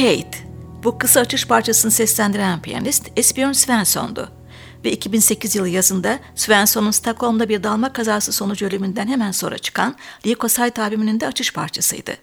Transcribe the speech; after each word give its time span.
Decade. 0.00 0.36
Bu 0.84 0.98
kısa 0.98 1.20
açış 1.20 1.46
parçasını 1.46 1.90
seslendiren 1.90 2.62
piyanist 2.62 3.10
Esbjörn 3.16 3.52
Svensson'du. 3.52 4.28
Ve 4.84 4.92
2008 4.92 5.56
yılı 5.56 5.68
yazında 5.68 6.18
Svensson'un 6.34 6.90
Stockholm'da 6.90 7.48
bir 7.48 7.62
dalma 7.62 7.92
kazası 7.92 8.32
sonucu 8.32 8.66
ölümünden 8.66 9.08
hemen 9.08 9.30
sonra 9.30 9.58
çıkan 9.58 9.96
Leukocyte 10.26 10.82
albümünün 10.82 11.20
de 11.20 11.26
açış 11.26 11.52
parçasıydı. 11.52 12.16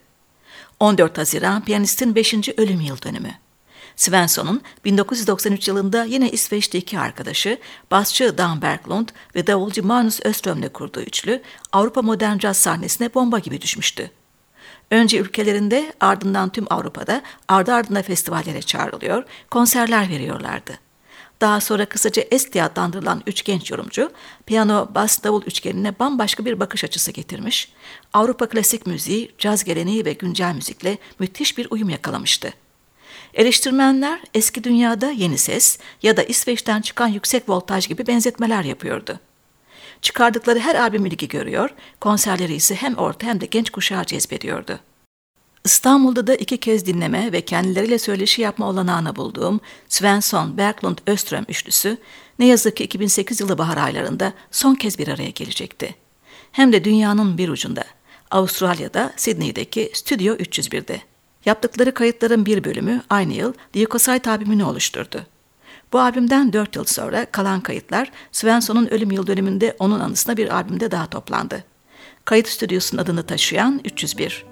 14 0.79 1.17
Haziran 1.17 1.65
piyanistin 1.65 2.15
5. 2.15 2.33
ölüm 2.57 2.81
yıl 2.81 3.01
dönümü. 3.01 3.31
Svensson'un 3.95 4.61
1993 4.85 5.67
yılında 5.67 6.03
yine 6.03 6.31
İsveç'te 6.31 6.77
iki 6.77 6.99
arkadaşı, 6.99 7.59
basçı 7.91 8.37
Dan 8.37 8.61
Berglund 8.61 9.09
ve 9.35 9.47
davulcu 9.47 9.83
Magnus 9.83 10.19
Öström'le 10.23 10.69
kurduğu 10.73 11.01
üçlü 11.01 11.41
Avrupa 11.71 12.01
modern 12.01 12.37
caz 12.37 12.57
sahnesine 12.57 13.13
bomba 13.13 13.39
gibi 13.39 13.61
düşmüştü. 13.61 14.11
Önce 14.91 15.17
ülkelerinde 15.17 15.93
ardından 15.99 16.49
tüm 16.49 16.65
Avrupa'da 16.69 17.21
ardı 17.47 17.73
ardına 17.73 18.01
festivallere 18.01 18.61
çağrılıyor, 18.61 19.23
konserler 19.51 20.09
veriyorlardı. 20.09 20.79
Daha 21.41 21.61
sonra 21.61 21.85
kısaca 21.85 22.23
Esti 22.31 22.63
adlandırılan 22.63 23.23
üç 23.27 23.43
genç 23.43 23.71
yorumcu, 23.71 24.11
piyano, 24.45 24.87
bas, 24.95 25.23
davul 25.23 25.43
üçgenine 25.43 25.99
bambaşka 25.99 26.45
bir 26.45 26.59
bakış 26.59 26.83
açısı 26.83 27.11
getirmiş, 27.11 27.71
Avrupa 28.13 28.49
klasik 28.49 28.87
müziği, 28.87 29.31
caz 29.37 29.63
geleneği 29.63 30.05
ve 30.05 30.13
güncel 30.13 30.55
müzikle 30.55 30.97
müthiş 31.19 31.57
bir 31.57 31.67
uyum 31.69 31.89
yakalamıştı. 31.89 32.53
Eleştirmenler 33.33 34.19
eski 34.33 34.63
dünyada 34.63 35.11
yeni 35.11 35.37
ses 35.37 35.79
ya 36.03 36.17
da 36.17 36.23
İsveç'ten 36.23 36.81
çıkan 36.81 37.07
yüksek 37.07 37.49
voltaj 37.49 37.87
gibi 37.87 38.07
benzetmeler 38.07 38.63
yapıyordu. 38.63 39.19
Çıkardıkları 40.01 40.59
her 40.59 40.75
albüm 40.75 41.05
ilgi 41.05 41.27
görüyor, 41.27 41.69
konserleri 42.01 42.53
ise 42.53 42.75
hem 42.75 42.95
orta 42.97 43.27
hem 43.27 43.41
de 43.41 43.45
genç 43.45 43.69
kuşağı 43.69 44.05
cezbediyordu. 44.05 44.79
İstanbul'da 45.65 46.27
da 46.27 46.35
iki 46.35 46.57
kez 46.57 46.85
dinleme 46.85 47.31
ve 47.31 47.41
kendileriyle 47.41 47.99
söyleşi 47.99 48.41
yapma 48.41 48.69
olanağını 48.69 49.15
bulduğum 49.15 49.59
Svensson, 49.89 50.57
Berglund, 50.57 50.97
Öström 51.07 51.45
üçlüsü 51.49 51.97
ne 52.39 52.45
yazık 52.45 52.77
ki 52.77 52.83
2008 52.83 53.39
yılı 53.39 53.57
bahar 53.57 53.77
aylarında 53.77 54.33
son 54.51 54.75
kez 54.75 54.99
bir 54.99 55.07
araya 55.07 55.29
gelecekti. 55.29 55.95
Hem 56.51 56.73
de 56.73 56.83
dünyanın 56.83 57.37
bir 57.37 57.49
ucunda, 57.49 57.83
Avustralya'da, 58.31 59.13
Sydney'deki 59.17 59.91
Stüdyo 59.93 60.35
301'de. 60.35 61.01
Yaptıkları 61.45 61.93
kayıtların 61.93 62.45
bir 62.45 62.63
bölümü 62.63 63.01
aynı 63.09 63.33
yıl 63.33 63.53
Leukocyte 63.75 64.31
albümünü 64.31 64.63
oluşturdu. 64.63 65.25
Bu 65.93 65.99
albümden 65.99 66.53
4 66.53 66.75
yıl 66.75 66.83
sonra 66.83 67.25
kalan 67.25 67.61
kayıtlar 67.61 68.11
Svensson'un 68.31 68.87
ölüm 68.87 69.11
yıl 69.11 69.27
dönümünde 69.27 69.75
onun 69.79 69.99
anısına 69.99 70.37
bir 70.37 70.55
albümde 70.55 70.91
daha 70.91 71.07
toplandı. 71.07 71.63
Kayıt 72.25 72.47
stüdyosunun 72.47 73.01
adını 73.01 73.23
taşıyan 73.23 73.81
301. 73.85 74.45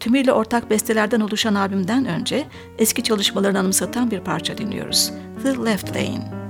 Tümüyle 0.00 0.32
ortak 0.32 0.70
bestelerden 0.70 1.20
oluşan 1.20 1.54
albümden 1.54 2.06
önce 2.06 2.46
eski 2.78 3.02
çalışmalarını 3.02 3.58
anımsatan 3.58 4.10
bir 4.10 4.20
parça 4.20 4.58
dinliyoruz. 4.58 5.12
The 5.42 5.48
Left 5.48 5.96
Lane. 5.96 6.45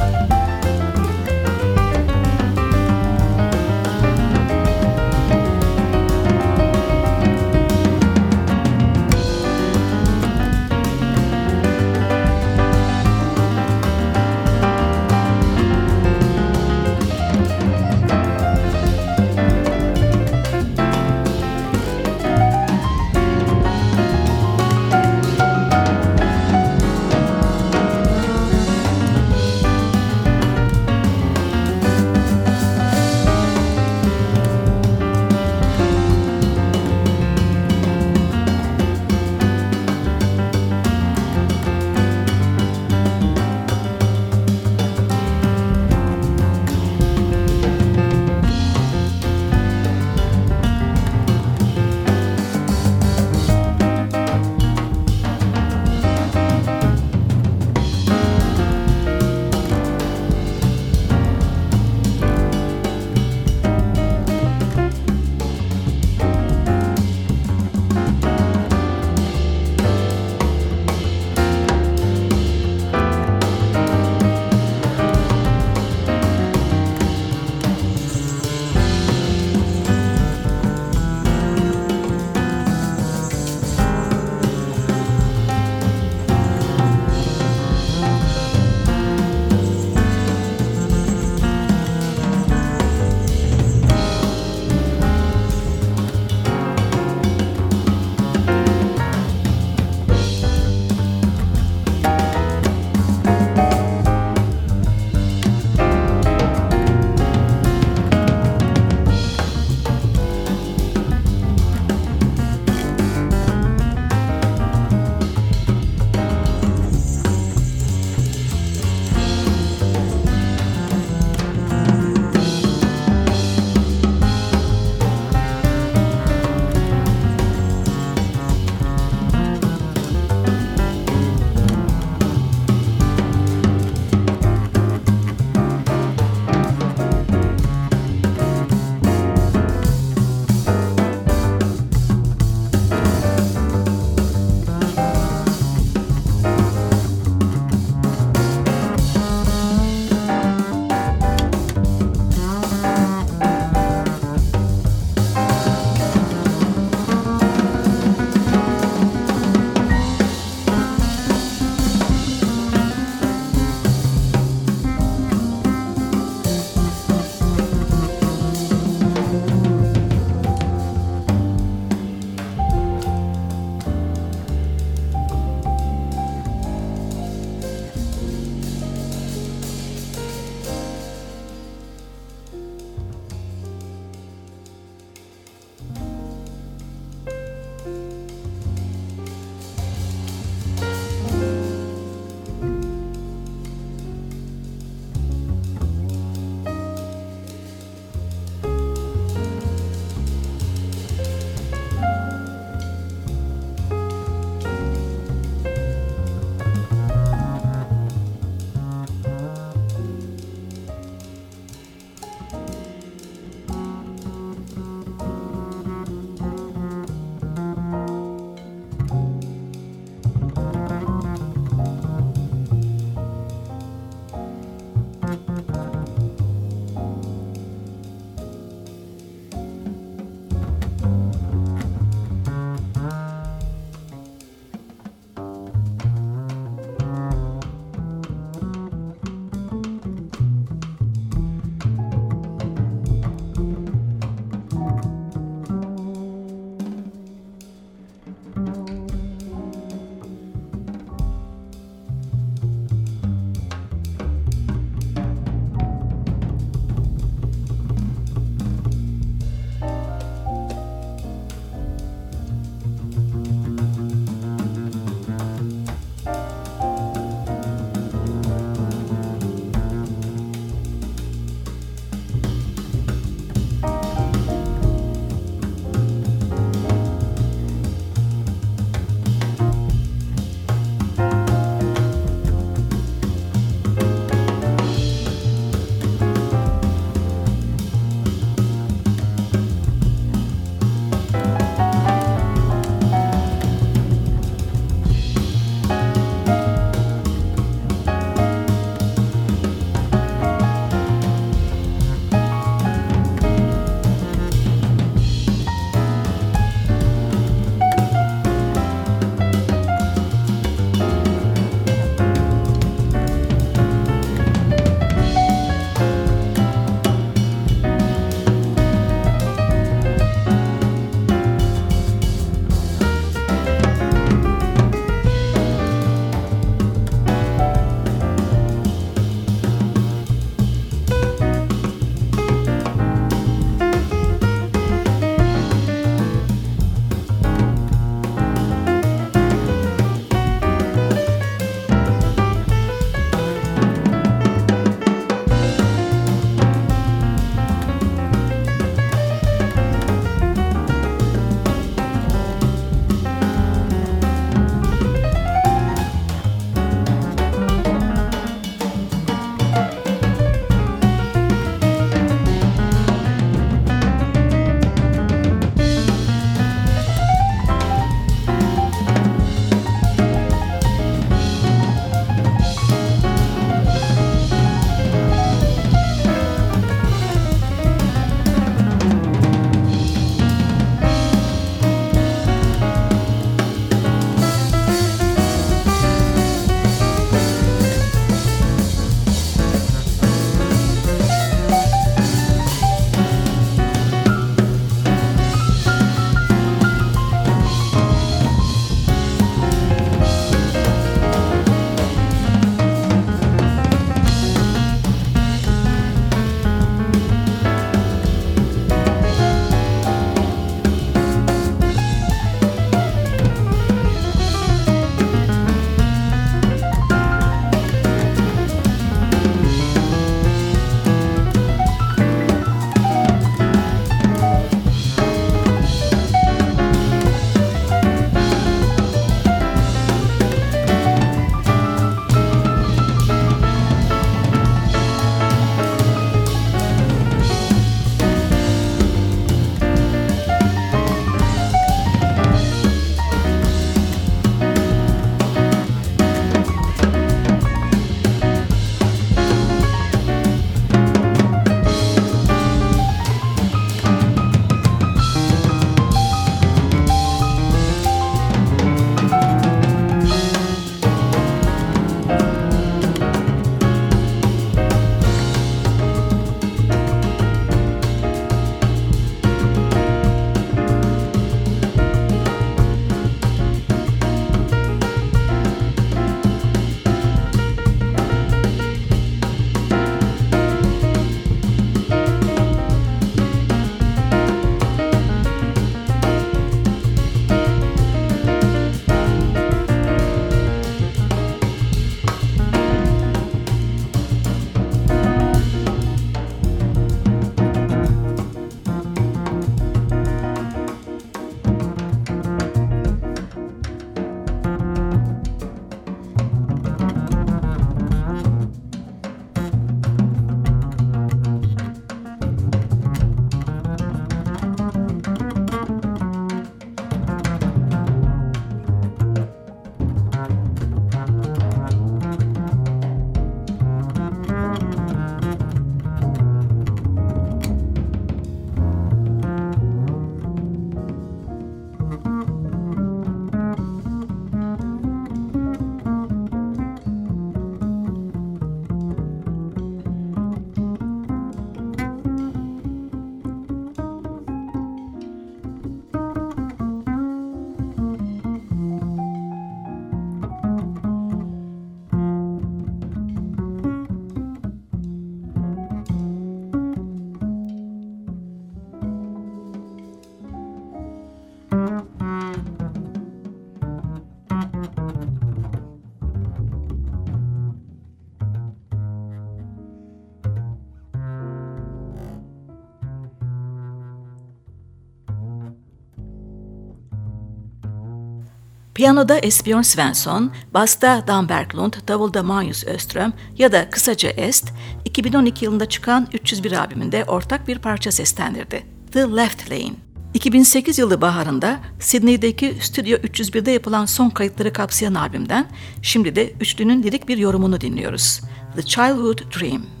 Piyanoda 578.95 579.39
Esbjörn 579.39 579.81
Svensson, 579.81 580.51
basta 580.73 581.27
Dan 581.27 581.49
Berglund, 581.49 581.93
davulda 582.07 582.43
Magnus 582.43 582.83
Öström 582.83 583.33
ya 583.57 583.71
da 583.71 583.89
kısaca 583.89 584.29
Est, 584.29 584.71
2012 585.05 585.65
yılında 585.65 585.85
çıkan 585.85 586.27
301 586.33 586.71
albümünde 586.71 587.25
ortak 587.25 587.67
bir 587.67 587.79
parça 587.79 588.11
seslendirdi. 588.11 588.83
The 589.11 589.19
Left 589.19 589.71
Lane. 589.71 589.93
2008 590.33 590.99
yılı 590.99 591.21
baharında 591.21 591.79
Sydney'deki 591.99 592.75
Stüdyo 592.81 593.17
301'de 593.17 593.71
yapılan 593.71 594.05
son 594.05 594.29
kayıtları 594.29 594.73
kapsayan 594.73 595.13
albümden 595.13 595.65
şimdi 596.01 596.35
de 596.35 596.53
üçlünün 596.59 597.03
lirik 597.03 597.27
bir 597.27 597.37
yorumunu 597.37 597.81
dinliyoruz. 597.81 598.41
The 598.75 598.81
Childhood 598.81 599.39
Dream. 599.59 600.00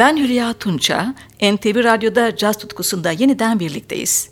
Ben 0.00 0.16
Hülya 0.16 0.52
Tunça, 0.52 1.14
NTV 1.42 1.84
Radyo'da 1.84 2.36
caz 2.36 2.58
tutkusunda 2.58 3.10
yeniden 3.10 3.60
birlikteyiz. 3.60 4.30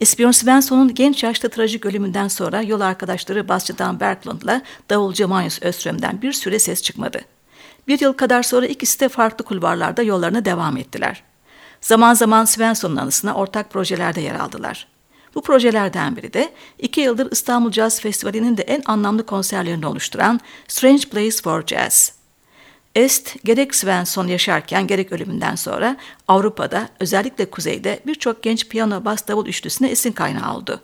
Espion 0.00 0.30
Svensson'un 0.30 0.94
genç 0.94 1.22
yaşta 1.22 1.48
trajik 1.48 1.86
ölümünden 1.86 2.28
sonra 2.28 2.62
yol 2.62 2.80
arkadaşları 2.80 3.48
basçı 3.48 3.78
Dan 3.78 4.00
Berglund'la 4.00 4.62
davulcu 4.90 5.28
Magnus 5.28 5.62
Öström'den 5.62 6.22
bir 6.22 6.32
süre 6.32 6.58
ses 6.58 6.82
çıkmadı. 6.82 7.20
Bir 7.88 8.00
yıl 8.00 8.12
kadar 8.12 8.42
sonra 8.42 8.66
ikisi 8.66 9.00
de 9.00 9.08
farklı 9.08 9.44
kulvarlarda 9.44 10.02
yollarına 10.02 10.44
devam 10.44 10.76
ettiler. 10.76 11.22
Zaman 11.80 12.14
zaman 12.14 12.44
Svensson'un 12.44 12.96
anısına 12.96 13.34
ortak 13.34 13.70
projelerde 13.70 14.20
yer 14.20 14.34
aldılar. 14.34 14.86
Bu 15.34 15.42
projelerden 15.42 16.16
biri 16.16 16.32
de 16.32 16.52
iki 16.78 17.00
yıldır 17.00 17.32
İstanbul 17.32 17.72
Jazz 17.72 18.00
Festivali'nin 18.00 18.56
de 18.56 18.62
en 18.62 18.82
anlamlı 18.86 19.26
konserlerini 19.26 19.86
oluşturan 19.86 20.40
Strange 20.68 21.08
Place 21.08 21.42
for 21.42 21.66
Jazz. 21.66 22.23
Est 22.94 23.36
gerek 23.44 23.74
Svensson 23.74 24.26
yaşarken 24.26 24.86
gerek 24.86 25.12
ölümünden 25.12 25.54
sonra 25.54 25.96
Avrupa'da 26.28 26.88
özellikle 27.00 27.50
kuzeyde 27.50 28.00
birçok 28.06 28.42
genç 28.42 28.68
piyano 28.68 29.04
bas 29.04 29.28
davul 29.28 29.46
üçlüsüne 29.46 29.88
esin 29.88 30.12
kaynağı 30.12 30.56
oldu. 30.56 30.80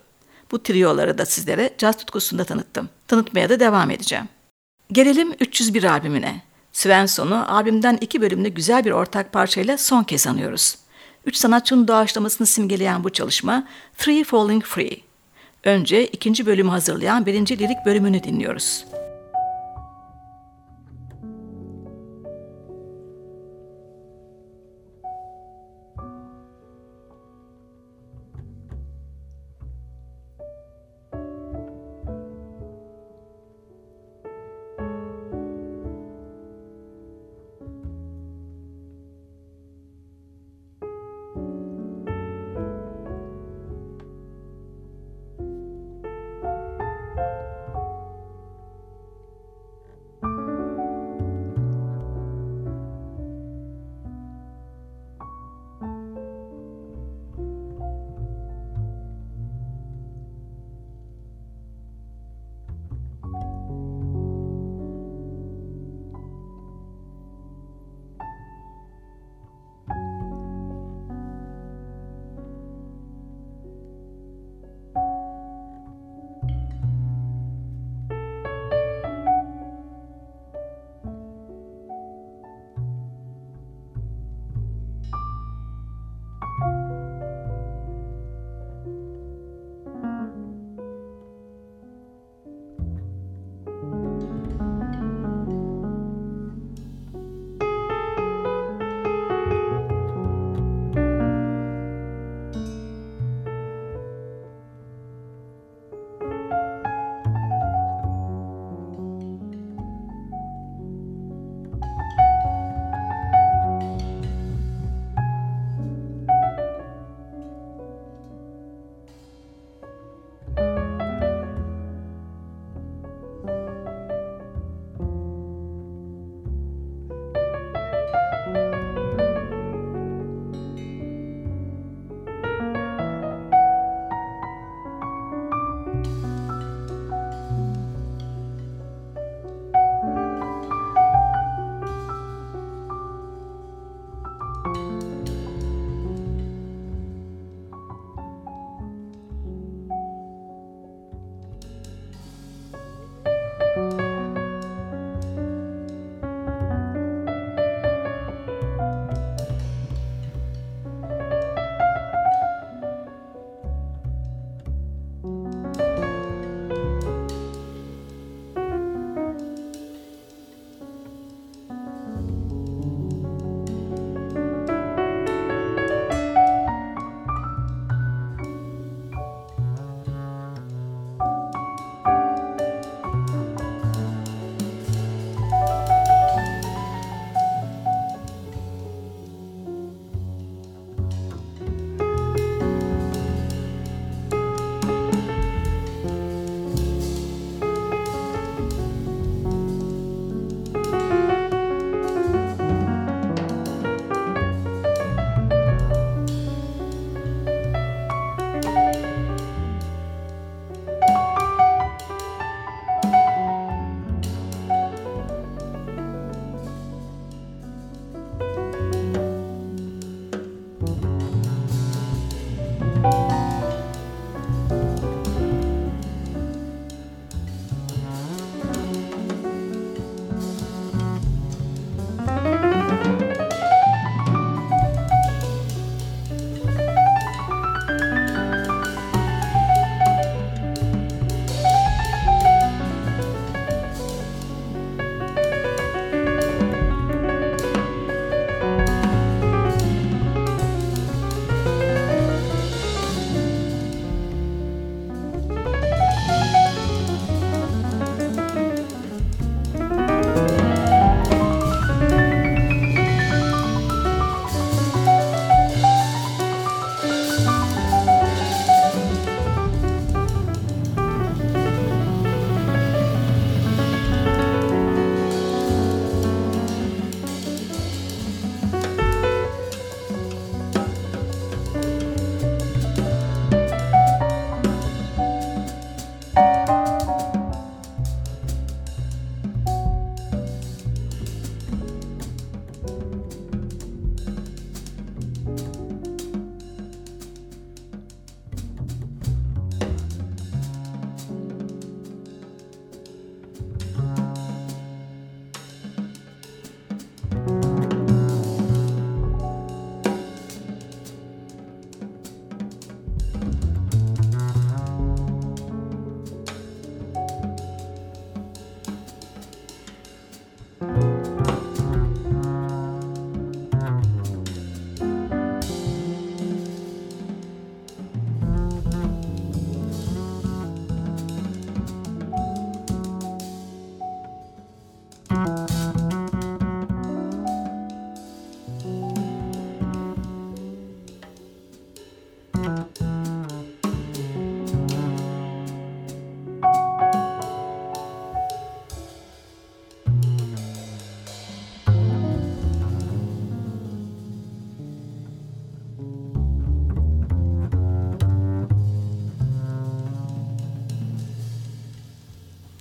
Bu 0.50 0.62
trioları 0.62 1.18
da 1.18 1.26
sizlere 1.26 1.70
caz 1.78 1.96
tutkusunda 1.96 2.44
tanıttım. 2.44 2.88
Tanıtmaya 3.08 3.48
da 3.48 3.60
devam 3.60 3.90
edeceğim. 3.90 4.28
Gelelim 4.92 5.32
301 5.40 5.84
albümüne. 5.84 6.42
Svensson'u 6.72 7.44
albümden 7.48 7.98
iki 8.00 8.20
bölümlü 8.20 8.48
güzel 8.48 8.84
bir 8.84 8.90
ortak 8.90 9.32
parçayla 9.32 9.78
son 9.78 10.04
kez 10.04 10.26
anıyoruz. 10.26 10.76
Üç 11.26 11.36
sanatçının 11.36 11.88
doğaçlamasını 11.88 12.46
simgeleyen 12.46 13.04
bu 13.04 13.10
çalışma 13.10 13.68
Free 13.94 14.24
Falling 14.24 14.64
Free. 14.64 14.96
Önce 15.64 16.06
ikinci 16.06 16.46
bölümü 16.46 16.70
hazırlayan 16.70 17.26
birinci 17.26 17.58
lirik 17.58 17.86
bölümünü 17.86 18.22
dinliyoruz. 18.22 18.84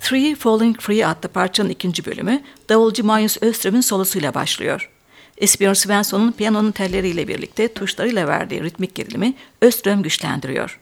Three 0.10 0.36
Falling 0.36 0.80
Free 0.80 1.06
adlı 1.06 1.30
parçanın 1.30 1.70
ikinci 1.70 2.06
bölümü 2.06 2.42
davulcu 2.70 3.04
Magnus 3.04 3.38
Öström'ün 3.42 3.82
solosuyla 3.82 4.34
başlıyor. 4.34 4.90
Esbjörn 5.38 5.74
Svensson'un 5.74 6.32
piyanonun 6.32 6.72
telleriyle 6.72 7.28
birlikte 7.28 7.74
tuşlarıyla 7.74 8.28
verdiği 8.28 8.64
ritmik 8.64 8.96
gerilimi 8.96 9.34
Öström 9.62 10.04
güçlendiriyor. 10.04 10.80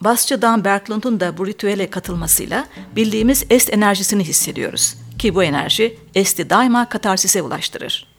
Basçı 0.00 0.42
Dan 0.42 0.64
Berglund'un 0.64 1.20
da 1.20 1.38
bu 1.38 1.46
ritüele 1.46 1.90
katılmasıyla 1.90 2.66
bildiğimiz 2.96 3.44
est 3.50 3.72
enerjisini 3.72 4.24
hissediyoruz 4.24 4.94
ki 5.18 5.34
bu 5.34 5.44
enerji 5.44 5.98
esti 6.14 6.50
daima 6.50 6.88
katarsise 6.88 7.42
ulaştırır. 7.42 8.13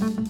Bye. 0.00 0.29